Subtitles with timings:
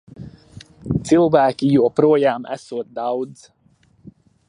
[1.09, 3.49] Cilvēki joprojām esot daudz.